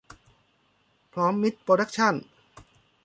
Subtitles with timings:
[1.13, 2.15] พร้อมมิตรโปรดักชั่น